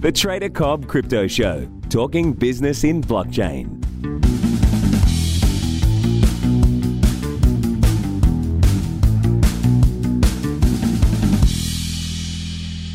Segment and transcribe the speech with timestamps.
[0.00, 3.77] The Trader Cobb Crypto Show, talking business in blockchain.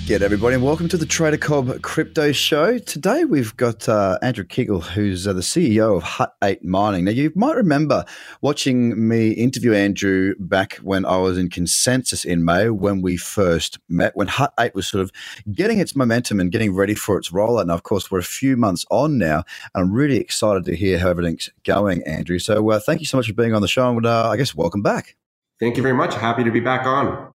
[0.06, 2.78] G'day, everybody, and welcome to the Trader Cobb Crypto Show.
[2.78, 7.06] Today we've got uh, Andrew Kiguel, who's uh, the CEO of Hut 8 Mining.
[7.06, 8.04] Now, you might remember
[8.42, 13.80] watching me interview Andrew back when I was in Consensus in May when we first
[13.88, 15.12] met, when Hut 8 was sort of
[15.54, 17.68] getting its momentum and getting ready for its rollout.
[17.68, 21.00] Now, of course, we're a few months on now, and I'm really excited to hear
[21.00, 22.40] how everything's going, Andrew.
[22.40, 24.54] So, uh, thank you so much for being on the show, and uh, I guess
[24.54, 25.16] welcome back.
[25.62, 26.14] Thank you very much.
[26.14, 27.33] Happy to be back on.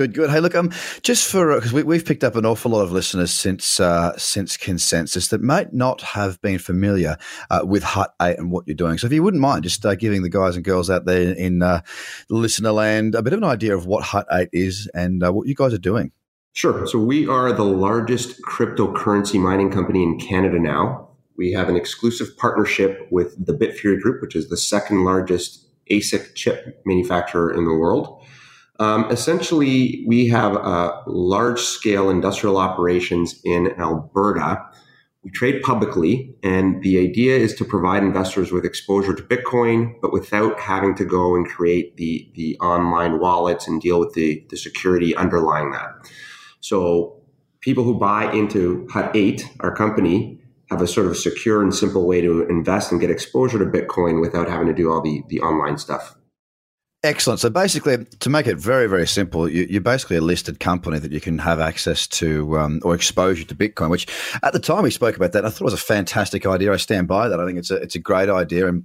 [0.00, 0.30] Good, good.
[0.30, 0.70] Hey, look, um,
[1.02, 4.16] just for because uh, we, have picked up an awful lot of listeners since uh,
[4.16, 7.18] since consensus that might not have been familiar
[7.50, 8.96] uh, with Hut Eight and what you're doing.
[8.96, 11.60] So, if you wouldn't mind, just uh, giving the guys and girls out there in
[11.60, 11.82] uh,
[12.30, 15.46] listener land a bit of an idea of what Hut Eight is and uh, what
[15.46, 16.12] you guys are doing.
[16.54, 16.86] Sure.
[16.86, 21.10] So, we are the largest cryptocurrency mining company in Canada now.
[21.36, 26.34] We have an exclusive partnership with the Bitfury Group, which is the second largest ASIC
[26.34, 28.16] chip manufacturer in the world.
[28.80, 34.64] Um, essentially, we have a large scale industrial operations in Alberta.
[35.22, 40.14] We trade publicly, and the idea is to provide investors with exposure to Bitcoin, but
[40.14, 44.56] without having to go and create the, the online wallets and deal with the, the
[44.56, 46.10] security underlying that.
[46.60, 47.20] So,
[47.60, 52.06] people who buy into Hut 8, our company, have a sort of secure and simple
[52.06, 55.40] way to invest and get exposure to Bitcoin without having to do all the, the
[55.42, 56.16] online stuff.
[57.02, 57.40] Excellent.
[57.40, 61.12] So basically, to make it very, very simple, you, are basically a listed company that
[61.12, 63.88] you can have access to um, or exposure to Bitcoin.
[63.88, 64.06] Which,
[64.42, 66.72] at the time we spoke about that, I thought it was a fantastic idea.
[66.72, 67.40] I stand by that.
[67.40, 68.84] I think it's a it's a great idea, and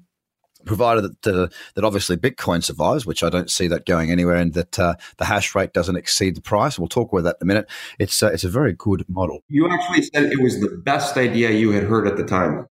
[0.65, 4.53] provided that uh, that obviously Bitcoin survives, which I don't see that going anywhere, and
[4.53, 6.79] that uh, the hash rate doesn't exceed the price.
[6.79, 7.69] We'll talk about that in a minute.
[7.99, 9.39] It's uh, it's a very good model.
[9.49, 12.67] You actually said it was the best idea you had heard at the time.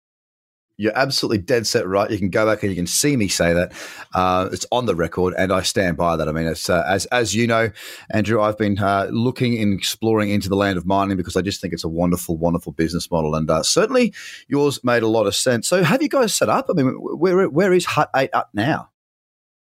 [0.81, 2.11] You're absolutely dead set right.
[2.11, 3.73] You can go back and you can see me say that.
[4.15, 6.27] Uh, it's on the record, and I stand by that.
[6.27, 7.71] I mean, it's uh, as as you know,
[8.11, 8.41] Andrew.
[8.41, 11.75] I've been uh, looking and exploring into the land of mining because I just think
[11.75, 14.15] it's a wonderful, wonderful business model, and uh, certainly
[14.49, 15.69] yours made a lot of sense.
[15.69, 16.67] So, have you guys set up?
[16.71, 18.89] I mean, where where is Hut Eight up now?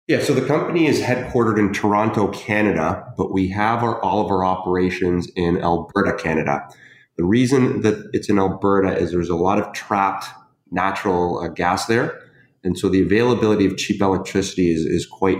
[0.08, 4.30] Yeah, so the company is headquartered in Toronto, Canada, but we have our, all of
[4.30, 6.66] our operations in Alberta, Canada.
[7.16, 10.26] The reason that it's in Alberta is there's a lot of trapped
[10.72, 12.20] natural uh, gas there.
[12.64, 15.38] And so the availability of cheap electricity is, is quite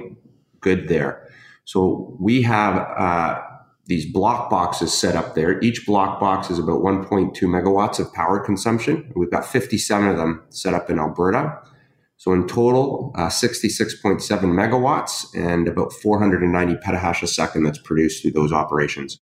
[0.60, 1.28] good there.
[1.64, 3.40] So we have uh,
[3.86, 5.60] these block boxes set up there.
[5.60, 9.12] Each block box is about 1.2 megawatts of power consumption.
[9.14, 11.58] We've got 57 of them set up in Alberta.
[12.16, 18.32] So in total, uh, 66.7 megawatts and about 490 petahash a second that's produced through
[18.32, 19.18] those operations.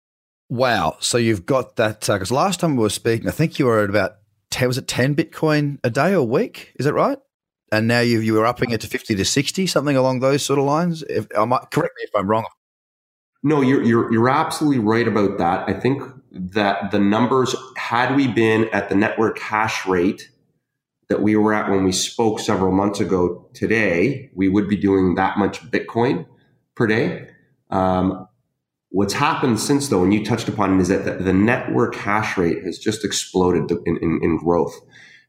[0.50, 0.96] Wow.
[1.00, 3.82] So you've got that, because uh, last time we were speaking, I think you were
[3.82, 4.16] at about 10,
[4.62, 6.72] was it 10 Bitcoin a day or week?
[6.76, 7.18] Is that right?
[7.72, 10.58] And now you you were upping it to 50 to 60, something along those sort
[10.58, 11.02] of lines.
[11.04, 12.44] If, I might, correct me if I'm wrong.
[13.42, 15.68] No, you're, you're, you're absolutely right about that.
[15.68, 20.30] I think that the numbers, had we been at the network hash rate
[21.08, 25.14] that we were at when we spoke several months ago today, we would be doing
[25.14, 26.26] that much Bitcoin
[26.74, 27.28] per day.
[27.70, 28.28] Um,
[28.90, 32.64] What's happened since though, and you touched upon it, is that the, network hash rate
[32.64, 34.74] has just exploded in, in, in, growth.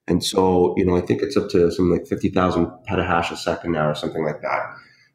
[0.07, 3.73] And so, you know, I think it's up to something like 50,000 petahash a second
[3.73, 4.73] now or something like that,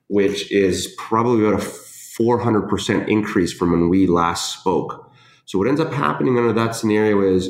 [0.08, 5.10] which is probably about a 400% increase from when we last spoke.
[5.44, 7.48] So what ends up happening under that scenario is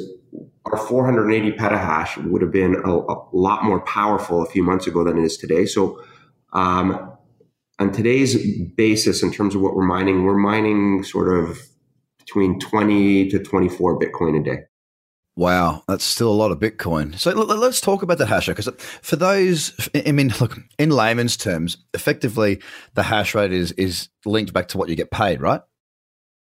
[0.64, 5.04] our 480 petahash would have been a, a lot more powerful a few months ago
[5.04, 5.66] than it is today.
[5.66, 6.02] So
[6.52, 7.15] um,
[7.78, 8.36] on today's
[8.76, 11.58] basis, in terms of what we're mining, we're mining sort of
[12.18, 14.58] between 20 to 24 Bitcoin a day.
[15.36, 17.18] Wow, that's still a lot of Bitcoin.
[17.18, 18.72] So let's talk about the hash rate because
[19.02, 22.60] for those, I mean, look, in layman's terms, effectively
[22.94, 25.60] the hash rate is is linked back to what you get paid, right?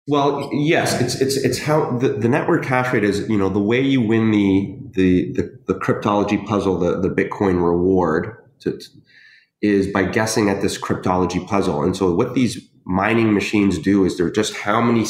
[0.08, 3.26] Well, yes, it's it's it's how the, the network hash rate is.
[3.30, 7.64] You know, the way you win the the the, the cryptology puzzle, the the Bitcoin
[7.64, 8.36] reward.
[8.60, 8.78] To,
[9.62, 11.82] is by guessing at this cryptology puzzle.
[11.82, 15.06] And so what these mining machines do is they're just how many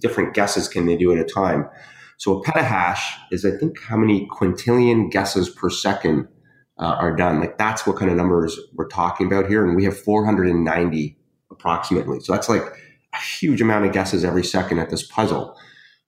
[0.00, 1.68] different guesses can they do at a time.
[2.16, 3.00] So a petahash
[3.30, 6.28] is, I think, how many quintillion guesses per second
[6.78, 7.40] uh, are done.
[7.40, 9.66] Like that's what kind of numbers we're talking about here.
[9.66, 11.18] And we have 490
[11.50, 12.20] approximately.
[12.20, 12.62] So that's like
[13.14, 15.56] a huge amount of guesses every second at this puzzle.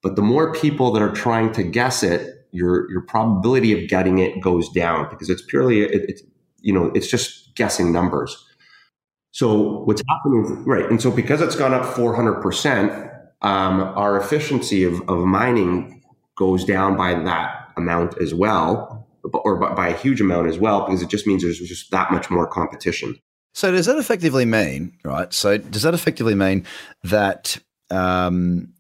[0.03, 4.19] But the more people that are trying to guess it, your your probability of getting
[4.19, 6.23] it goes down because it's purely it, it's
[6.65, 8.45] you know it's just guessing numbers.
[9.31, 10.89] So what's happening, right?
[10.89, 13.11] And so because it's gone up 400%,
[13.43, 16.03] um, our efficiency of, of mining
[16.37, 21.03] goes down by that amount as well, or by a huge amount as well, because
[21.03, 23.17] it just means there's just that much more competition.
[23.55, 25.33] So does that effectively mean, right?
[25.33, 26.65] So does that effectively mean
[27.05, 27.59] that
[27.91, 28.74] um,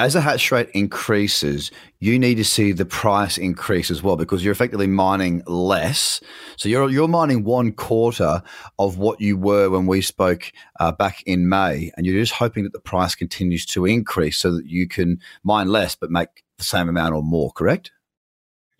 [0.00, 4.42] as the hash rate increases, you need to see the price increase as well because
[4.42, 6.22] you're effectively mining less.
[6.56, 8.42] So you're you're mining one quarter
[8.78, 12.64] of what you were when we spoke uh, back in May, and you're just hoping
[12.64, 16.64] that the price continues to increase so that you can mine less but make the
[16.64, 17.52] same amount or more.
[17.52, 17.90] Correct?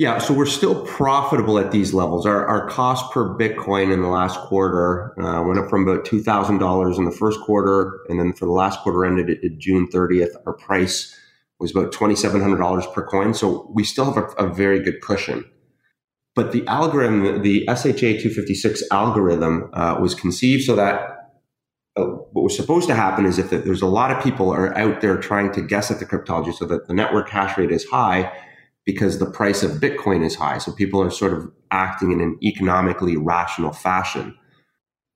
[0.01, 2.25] Yeah, so we're still profitable at these levels.
[2.25, 6.97] Our, our cost per Bitcoin in the last quarter uh, went up from about $2,000
[6.97, 8.01] in the first quarter.
[8.09, 11.15] And then for the last quarter ended June 30th, our price
[11.59, 13.35] was about $2,700 per coin.
[13.35, 15.45] So we still have a, a very good cushion.
[16.35, 21.35] But the algorithm, the SHA 256 algorithm, uh, was conceived so that
[21.99, 25.03] uh, what was supposed to happen is if there's a lot of people are out
[25.03, 28.33] there trying to guess at the cryptology so that the network hash rate is high,
[28.91, 30.59] because the price of Bitcoin is high.
[30.59, 34.37] So people are sort of acting in an economically rational fashion.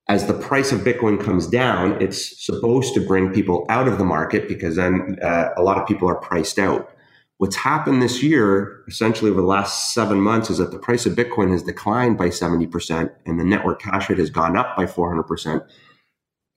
[0.07, 4.05] As the price of Bitcoin comes down, it's supposed to bring people out of the
[4.05, 6.89] market because then uh, a lot of people are priced out.
[7.37, 11.13] What's happened this year, essentially over the last seven months, is that the price of
[11.13, 15.67] Bitcoin has declined by 70% and the network hash rate has gone up by 400%.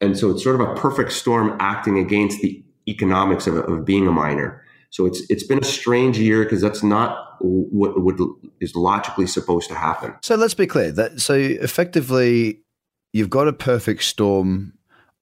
[0.00, 4.06] And so it's sort of a perfect storm acting against the economics of, of being
[4.06, 4.62] a miner.
[4.90, 8.20] So it's it's been a strange year because that's not what would
[8.60, 10.14] is logically supposed to happen.
[10.22, 12.62] So let's be clear that so effectively
[13.12, 14.74] you've got a perfect storm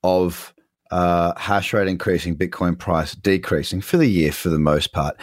[0.02, 0.54] of
[0.90, 5.16] uh, hash rate increasing, Bitcoin price decreasing for the year for the most part.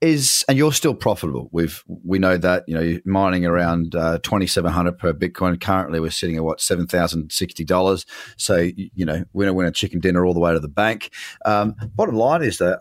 [0.00, 1.48] Is and you're still profitable.
[1.52, 5.60] We've we know that you know mining around uh, twenty seven hundred per Bitcoin.
[5.60, 8.06] Currently, we're sitting at what seven thousand sixty dollars.
[8.38, 11.10] So you know we're a chicken dinner all the way to the bank.
[11.44, 12.80] Um, bottom line is that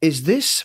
[0.00, 0.64] is this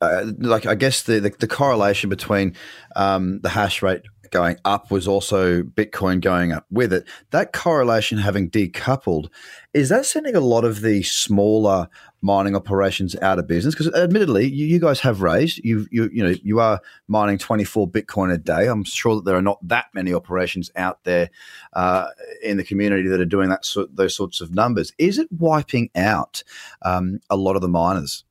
[0.00, 2.54] uh, like I guess the, the, the correlation between
[2.94, 7.08] um, the hash rate going up was also Bitcoin going up with it.
[7.30, 9.28] That correlation having decoupled,
[9.72, 11.88] is that sending a lot of the smaller
[12.20, 13.74] mining operations out of business?
[13.74, 17.64] Because admittedly, you, you, guys have raised you you you know you are mining twenty
[17.64, 18.66] four Bitcoin a day.
[18.66, 21.30] I'm sure that there are not that many operations out there
[21.72, 22.08] uh,
[22.42, 24.92] in the community that are doing that those sorts of numbers.
[24.98, 26.42] Is it wiping out
[26.82, 28.25] um, a lot of the miners?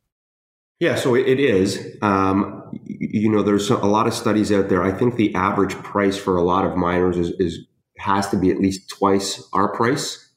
[0.79, 1.97] Yeah, so it is.
[2.01, 4.83] Um, you know, there's a lot of studies out there.
[4.83, 7.59] I think the average price for a lot of miners is, is
[7.97, 10.33] has to be at least twice our price.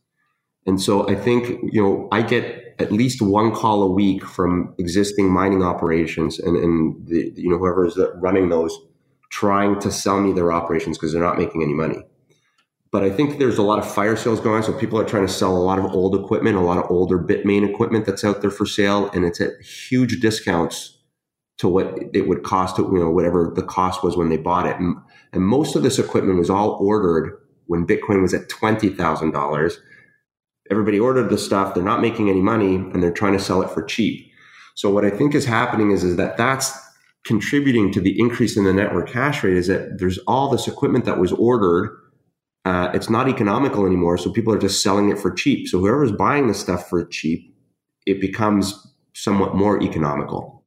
[0.65, 4.75] And so I think, you know, I get at least one call a week from
[4.79, 8.79] existing mining operations and, and the, you know, whoever is running those
[9.31, 11.99] trying to sell me their operations because they're not making any money
[12.91, 14.63] but I think there's a lot of fire sales going on.
[14.63, 17.19] So people are trying to sell a lot of old equipment, a lot of older
[17.19, 20.97] Bitmain equipment that's out there for sale, and it's at huge discounts
[21.59, 24.77] to what it would cost, you know, whatever the cost was when they bought it.
[24.79, 24.97] And,
[25.33, 27.37] and most of this equipment was all ordered
[27.67, 29.79] when Bitcoin was at twenty thousand dollars.
[30.71, 33.71] Everybody ordered the stuff; they're not making any money, and they're trying to sell it
[33.71, 34.31] for cheap.
[34.77, 36.73] So what I think is happening is is that that's
[37.25, 39.57] contributing to the increase in the network hash rate.
[39.57, 41.91] Is that there's all this equipment that was ordered
[42.65, 44.19] uh, it's not economical anymore.
[44.19, 45.69] So people are just selling it for cheap.
[45.69, 47.55] So whoever's buying the stuff for cheap,
[48.07, 50.59] it becomes somewhat more economical.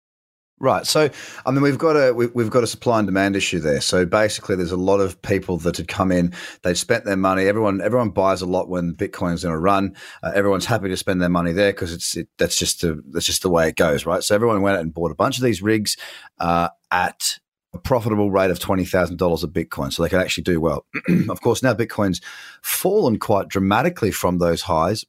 [0.62, 0.86] Right.
[0.86, 1.10] So,
[1.44, 3.82] I mean, we've got a we've got a supply and demand issue there.
[3.82, 6.36] So basically, there's a lot of people that had come in.
[6.62, 7.48] They've spent their money.
[7.48, 9.96] Everyone everyone buys a lot when Bitcoin's in a run.
[10.22, 13.42] Uh, everyone's happy to spend their money there because it's it, that's just that's just
[13.42, 14.22] the way it goes, right?
[14.22, 15.98] So everyone went out and bought a bunch of these rigs
[16.40, 17.40] uh, at
[17.74, 19.94] a profitable rate of $20,000 of Bitcoin.
[19.94, 20.86] So they could actually do well.
[21.30, 22.22] of course, now Bitcoin's
[22.62, 25.06] fallen quite dramatically from those highs.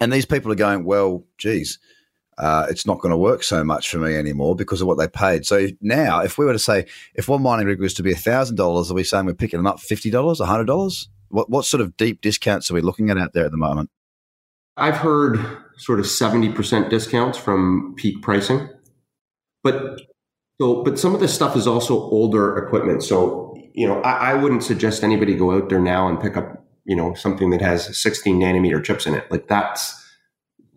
[0.00, 1.78] And these people are going, well, geez,
[2.38, 5.08] uh, it's not going to work so much for me anymore because of what they
[5.08, 5.44] paid.
[5.46, 8.90] So now, if we were to say, if one mining rig was to be $1,000,
[8.90, 11.08] are we saying we're picking them up $50, $100?
[11.28, 13.90] What, what sort of deep discounts are we looking at out there at the moment?
[14.76, 15.38] I've heard
[15.76, 18.70] sort of 70% discounts from peak pricing.
[19.62, 20.00] But
[20.60, 23.02] so, but some of this stuff is also older equipment.
[23.02, 26.66] So, you know, I, I, wouldn't suggest anybody go out there now and pick up,
[26.84, 29.30] you know, something that has 16 nanometer chips in it.
[29.30, 29.96] Like that's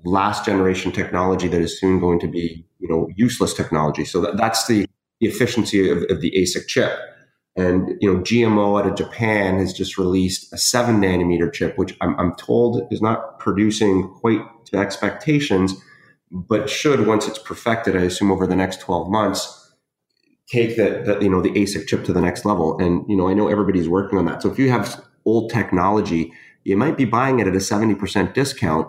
[0.06, 4.06] last generation technology that is soon going to be, you know, useless technology.
[4.06, 4.88] So that, that's the,
[5.20, 6.98] the efficiency of, of the ASIC chip.
[7.58, 11.96] And you know, GMO out of Japan has just released a seven nanometer chip, which
[12.00, 15.75] I'm, I'm told is not producing quite to expectations,
[16.32, 19.62] but should once it's perfected, I assume over the next 12 months,
[20.50, 22.77] take that, that you know the ASIC chip to the next level.
[22.79, 24.41] And you know, I know everybody's working on that.
[24.41, 26.33] So if you have old technology,
[26.63, 28.88] you might be buying it at a seventy percent discount,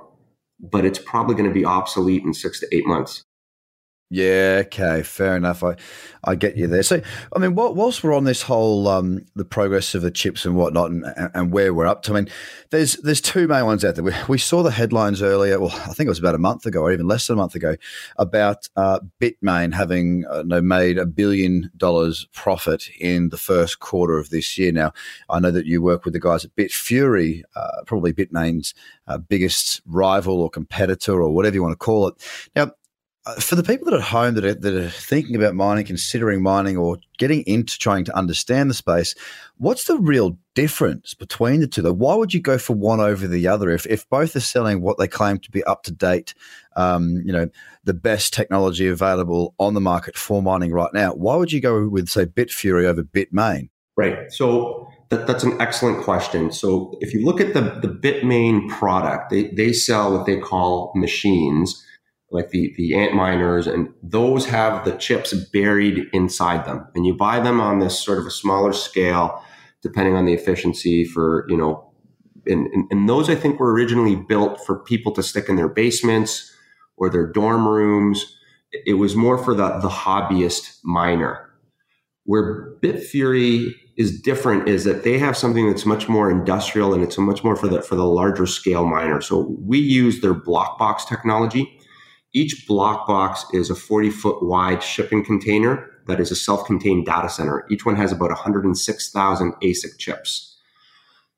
[0.60, 3.22] but it's probably going to be obsolete in six to eight months.
[4.10, 5.64] Yeah, okay, fair enough.
[5.64, 5.76] I,
[6.22, 6.82] I get you there.
[6.82, 7.00] So,
[7.34, 10.90] I mean, whilst we're on this whole um, the progress of the chips and whatnot,
[10.90, 12.28] and, and where we're up to, I mean,
[12.70, 14.04] there's there's two main ones out there.
[14.04, 15.58] We, we saw the headlines earlier.
[15.58, 17.54] Well, I think it was about a month ago, or even less than a month
[17.54, 17.76] ago,
[18.18, 24.28] about uh, Bitmain having uh, made a billion dollars profit in the first quarter of
[24.30, 24.70] this year.
[24.70, 24.92] Now,
[25.30, 28.74] I know that you work with the guys at Bitfury, uh, probably Bitmain's
[29.08, 32.14] uh, biggest rival or competitor, or whatever you want to call it.
[32.54, 32.72] Now
[33.38, 36.42] for the people that are at home that are, that are thinking about mining, considering
[36.42, 39.14] mining, or getting into trying to understand the space,
[39.56, 41.80] what's the real difference between the two?
[41.80, 44.82] Though, why would you go for one over the other if, if both are selling
[44.82, 46.34] what they claim to be up to date,
[46.76, 47.48] um, you know,
[47.84, 51.12] the best technology available on the market for mining right now?
[51.14, 53.70] Why would you go with say Bitfury over Bitmain?
[53.96, 54.30] Right.
[54.32, 56.52] So that, that's an excellent question.
[56.52, 60.92] So if you look at the the Bitmain product, they they sell what they call
[60.94, 61.82] machines
[62.30, 66.86] like the, the Antminers, and those have the chips buried inside them.
[66.94, 69.42] And you buy them on this sort of a smaller scale,
[69.82, 71.90] depending on the efficiency for, you know,
[72.46, 75.68] and, and, and those I think were originally built for people to stick in their
[75.68, 76.52] basements
[76.96, 78.36] or their dorm rooms.
[78.84, 81.50] It was more for the, the hobbyist miner.
[82.24, 87.16] Where Bitfury is different is that they have something that's much more industrial and it's
[87.16, 89.20] much more for the for the larger scale miner.
[89.20, 91.78] So we use their BlockBox technology
[92.34, 97.06] each block box is a 40 foot wide shipping container that is a self contained
[97.06, 97.64] data center.
[97.70, 100.58] Each one has about 106,000 ASIC chips.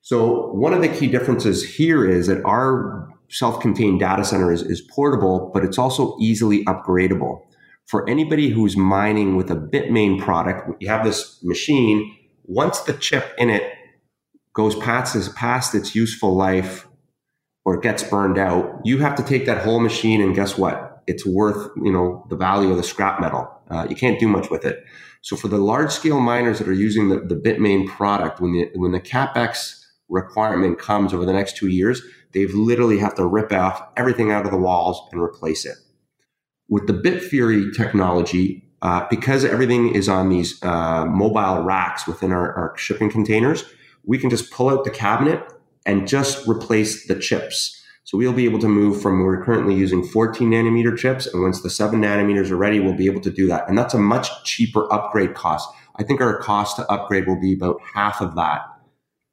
[0.01, 4.63] So, one of the key differences here is that our self contained data center is,
[4.63, 7.43] is portable, but it's also easily upgradable.
[7.87, 12.17] For anybody who's mining with a Bitmain product, you have this machine.
[12.45, 13.73] Once the chip in it
[14.55, 16.89] goes past, past its useful life
[17.65, 20.86] or gets burned out, you have to take that whole machine and guess what?
[21.07, 23.49] It's worth, you know, the value of the scrap metal.
[23.71, 24.85] Uh, you can't do much with it.
[25.23, 28.71] So for the large scale miners that are using the, the Bitmain product, when the,
[28.75, 32.01] when the CapEx requirement comes over the next two years,
[32.33, 35.77] they've literally have to rip off everything out of the walls and replace it.
[36.69, 42.53] With the Bitfury technology, uh, because everything is on these uh, mobile racks within our,
[42.55, 43.65] our shipping containers,
[44.05, 45.43] we can just pull out the cabinet
[45.85, 47.76] and just replace the chips.
[48.07, 51.63] So we'll be able to move from we're currently using 14 nanometer chips, and once
[51.63, 53.69] the seven nanometers are ready, we'll be able to do that.
[53.69, 55.69] And that's a much cheaper upgrade cost.
[55.97, 58.61] I think our cost to upgrade will be about half of that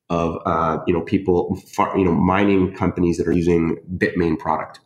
[0.10, 1.62] of uh, you know people
[1.96, 4.80] you know mining companies that are using Bitmain product.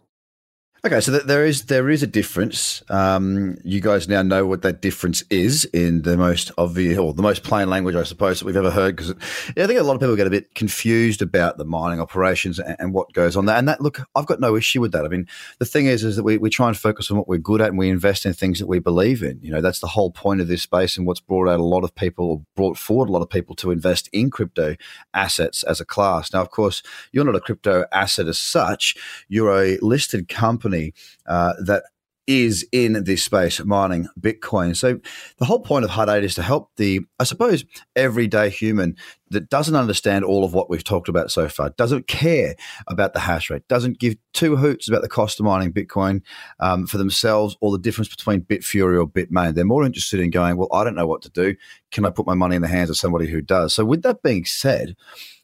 [0.86, 2.84] Okay, so there is there is a difference.
[2.90, 7.24] Um, you guys now know what that difference is in the most obvious or the
[7.24, 8.96] most plain language, I suppose, that we've ever heard.
[8.96, 9.12] Because
[9.58, 12.76] I think a lot of people get a bit confused about the mining operations and,
[12.78, 13.56] and, what goes on there.
[13.56, 15.04] And that look, I've got no issue with that.
[15.04, 17.40] I mean, the thing is, is that we, we try and focus on what we're
[17.40, 19.40] good at and we invest in things that we believe in.
[19.42, 21.86] You know, that's the whole point of this space and what's brought out a lot
[21.86, 24.76] of people or brought forward a lot of people to invest in crypto
[25.16, 26.32] assets as a class.
[26.32, 28.96] Now, of course, you're not a crypto asset as such.
[29.28, 30.94] You're a listed company company
[31.28, 31.84] uh, that
[32.26, 34.76] is in this space mining Bitcoin.
[34.76, 35.00] So
[35.38, 37.64] the whole point of Hut 8 is to help the, I suppose,
[37.96, 38.98] everyday human
[39.30, 42.56] that doesn't understand all of what we've talked about so far, doesn't care
[42.88, 46.22] about the hash rate, doesn't give two hoots about the cost of mining Bitcoin
[46.60, 49.56] um, for themselves or the difference between Bitfury or Bitmain.
[49.56, 51.56] They're more interested in going, well, I don't know what to do.
[51.92, 53.74] Can I put my money in the hands of somebody who does?
[53.74, 54.98] So with that being said,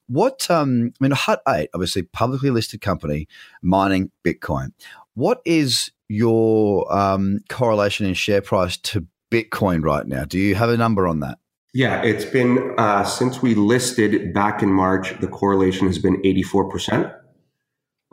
[0.08, 3.28] what um, I mean, Hut Eight, obviously publicly listed company
[3.62, 4.74] mining Bitcoin.
[5.16, 10.26] What is your um, correlation in share price to Bitcoin right now?
[10.26, 11.38] Do you have a number on that?
[11.74, 15.20] Yeah, it's been uh, since we listed back in March.
[15.20, 17.12] The correlation has been eighty four percent.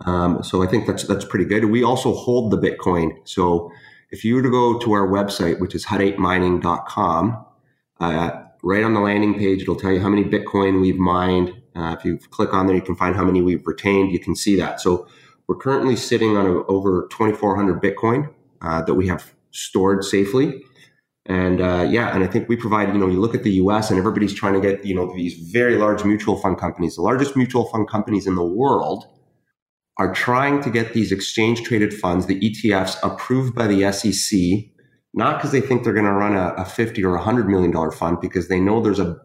[0.07, 1.67] Um, so I think that's that's pretty good.
[1.67, 3.17] We also hold the Bitcoin.
[3.25, 3.71] So
[4.11, 7.45] if you were to go to our website, which is hut8mining.com,
[8.01, 8.31] uh,
[8.63, 11.53] right on the landing page, it'll tell you how many Bitcoin we've mined.
[11.77, 14.11] Uh, if you click on there, you can find how many we've retained.
[14.11, 14.81] You can see that.
[14.81, 15.07] So
[15.51, 20.63] we're currently sitting on a, over 2,400 Bitcoin uh, that we have stored safely.
[21.27, 23.91] And uh, yeah, and I think we provide, you know, you look at the US
[23.91, 27.37] and everybody's trying to get, you know, these very large mutual fund companies, the largest
[27.37, 29.07] mutual fund companies in the world
[29.99, 34.39] are trying to get these exchange traded funds, the ETFs, approved by the SEC,
[35.15, 37.91] not because they think they're going to run a, a 50 or 100 million dollar
[37.91, 39.19] fund, because they know there's a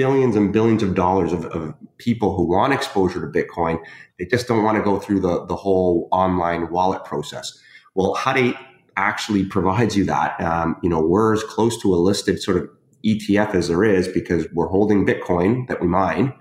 [0.00, 3.78] billions and billions of dollars of, of, people who want exposure to Bitcoin.
[4.18, 7.60] They just don't want to go through the, the whole online wallet process.
[7.94, 8.54] Well, 8
[8.96, 10.40] actually provides you that.
[10.40, 12.70] Um, you know, we're as close to a listed sort of
[13.04, 16.32] ETF as there is because we're holding Bitcoin that we mine,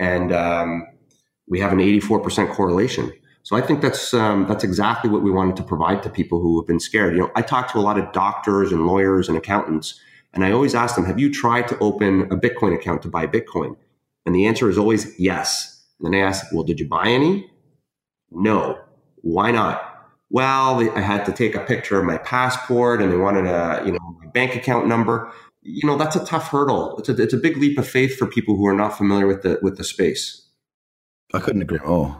[0.00, 0.84] and um,
[1.46, 3.12] we have an 84% correlation.
[3.44, 6.60] So I think that's um, that's exactly what we wanted to provide to people who
[6.60, 7.14] have been scared.
[7.14, 10.00] You know, I talk to a lot of doctors and lawyers and accountants,
[10.38, 13.26] and I always ask them, "Have you tried to open a Bitcoin account to buy
[13.26, 13.74] Bitcoin?"
[14.24, 15.84] And the answer is always yes.
[15.98, 17.50] And then I ask, "Well, did you buy any?"
[18.30, 18.78] No.
[19.22, 19.82] Why not?
[20.30, 23.90] Well, I had to take a picture of my passport, and they wanted a you
[23.90, 25.32] know my bank account number.
[25.62, 26.96] You know, that's a tough hurdle.
[26.98, 29.42] It's a it's a big leap of faith for people who are not familiar with
[29.42, 30.48] the with the space.
[31.34, 32.16] I couldn't agree more.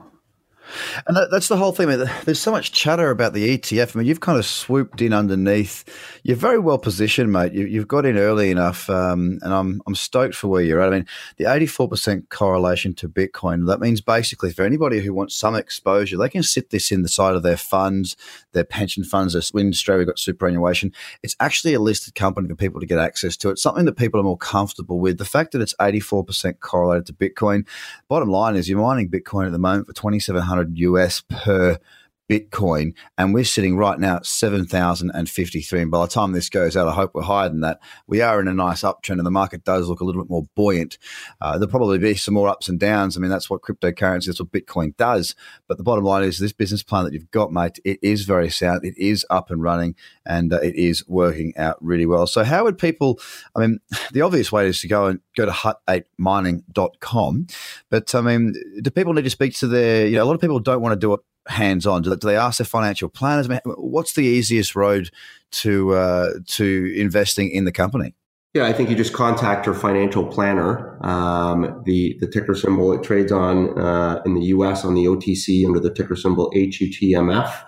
[1.06, 1.88] And that, that's the whole thing.
[2.24, 3.94] There's so much chatter about the ETF.
[3.94, 5.84] I mean, you've kind of swooped in underneath.
[6.22, 7.52] You're very well positioned, mate.
[7.52, 10.92] You, have got in early enough, um, and I'm I'm stoked for where you're at.
[10.92, 11.06] I mean,
[11.36, 13.66] the 84% correlation to Bitcoin.
[13.66, 17.08] That means basically for anybody who wants some exposure, they can sit this in the
[17.08, 18.16] side of their funds,
[18.52, 19.34] their pension funds.
[19.54, 20.92] In Australia, we've got superannuation.
[21.22, 23.50] It's actually a listed company for people to get access to.
[23.50, 25.18] It's something that people are more comfortable with.
[25.18, 27.66] The fact that it's 84% correlated to Bitcoin.
[28.08, 31.80] Bottom line is, you're mining Bitcoin at the moment for 2,700 US per
[32.28, 35.82] Bitcoin, and we're sitting right now at 7,053.
[35.82, 37.80] And by the time this goes out, I hope we're higher than that.
[38.06, 40.44] We are in a nice uptrend, and the market does look a little bit more
[40.54, 40.98] buoyant.
[41.40, 43.16] Uh, there'll probably be some more ups and downs.
[43.16, 45.34] I mean, that's what cryptocurrency, that's what Bitcoin does.
[45.66, 48.50] But the bottom line is this business plan that you've got, mate, it is very
[48.50, 48.84] sound.
[48.84, 52.26] It is up and running, and uh, it is working out really well.
[52.26, 53.18] So, how would people,
[53.56, 53.80] I mean,
[54.12, 57.46] the obvious way is to go and go to hut8mining.com.
[57.90, 60.40] But I mean, do people need to speak to their, you know, a lot of
[60.40, 62.02] people don't want to do it hands on?
[62.02, 63.46] Do, they ask their financial planners?
[63.46, 65.10] I mean, what's the easiest road
[65.50, 68.14] to uh, to investing in the company?
[68.54, 70.98] Yeah, I think you just contact your financial planner.
[71.06, 74.84] Um, the the ticker symbol it trades on uh, in the U.S.
[74.84, 77.64] on the OTC under the ticker symbol HUTMF,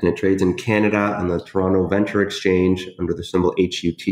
[0.00, 4.08] and it trades in Canada on the Toronto Venture Exchange under the symbol HUT.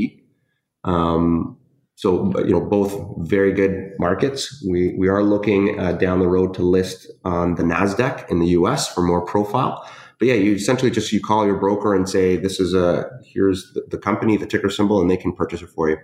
[0.84, 1.56] Um,
[2.00, 4.64] so, you know, both very good markets.
[4.66, 8.46] We, we are looking uh, down the road to list on the NASDAQ in the
[8.60, 9.86] US for more profile.
[10.18, 13.70] But yeah, you essentially just, you call your broker and say, this is a, here's
[13.74, 15.98] the, the company, the ticker symbol, and they can purchase it for you.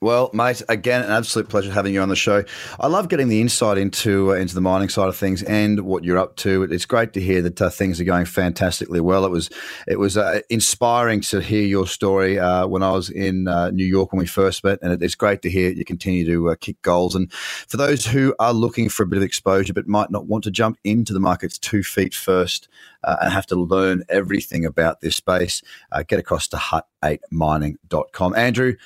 [0.00, 2.44] Well, mate, again, an absolute pleasure having you on the show.
[2.78, 6.04] I love getting the insight into uh, into the mining side of things and what
[6.04, 6.62] you're up to.
[6.62, 9.24] It's great to hear that uh, things are going fantastically well.
[9.24, 9.50] It was
[9.88, 13.84] it was uh, inspiring to hear your story uh, when I was in uh, New
[13.84, 16.80] York when we first met, and it's great to hear you continue to uh, kick
[16.82, 17.16] goals.
[17.16, 20.44] And for those who are looking for a bit of exposure but might not want
[20.44, 22.68] to jump into the markets two feet first
[23.02, 25.60] and have to learn everything about this space,
[26.06, 28.36] get across to hut8mining.com.
[28.36, 28.76] Andrew,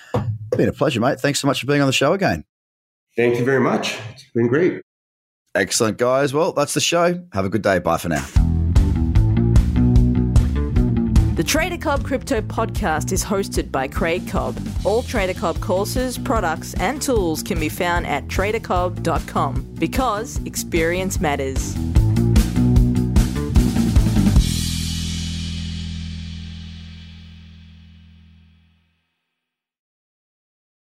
[0.57, 1.21] been a pleasure, mate.
[1.21, 2.45] Thanks so much for being on the show again.
[3.17, 3.99] Thank you very much.
[4.13, 4.83] It's been great.
[5.55, 6.33] Excellent, guys.
[6.33, 7.23] Well, that's the show.
[7.33, 7.79] Have a good day.
[7.79, 8.27] Bye for now.
[11.35, 14.57] The Trader Cobb Crypto Podcast is hosted by Craig Cobb.
[14.85, 21.75] All Trader Cobb courses, products, and tools can be found at tradercobb.com because experience matters.